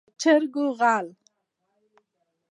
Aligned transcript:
د 0.03 0.03
چرګو 0.21 0.65
غل. 0.79 1.07